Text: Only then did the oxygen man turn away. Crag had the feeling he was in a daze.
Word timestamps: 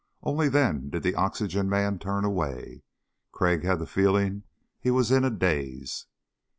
Only 0.23 0.49
then 0.49 0.89
did 0.89 1.03
the 1.03 1.13
oxygen 1.13 1.69
man 1.69 1.99
turn 1.99 2.25
away. 2.25 2.81
Crag 3.31 3.63
had 3.63 3.77
the 3.77 3.85
feeling 3.85 4.41
he 4.79 4.89
was 4.89 5.11
in 5.11 5.23
a 5.23 5.29
daze. 5.29 6.07